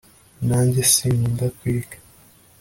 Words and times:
nanjye 0.47 0.81
sinkunda 0.93 1.45
kwiga 1.57 1.95